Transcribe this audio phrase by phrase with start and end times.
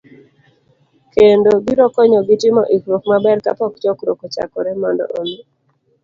[1.15, 5.37] kendo, biro konyogi timo ikruok maber kapok chokruok ochakore, mondo omi